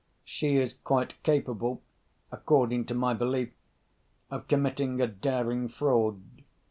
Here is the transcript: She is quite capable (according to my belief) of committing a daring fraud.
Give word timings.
She 0.25 0.57
is 0.57 0.73
quite 0.73 1.21
capable 1.21 1.83
(according 2.31 2.85
to 2.85 2.95
my 2.95 3.13
belief) 3.13 3.53
of 4.31 4.47
committing 4.47 4.99
a 4.99 5.05
daring 5.05 5.69
fraud. 5.69 6.23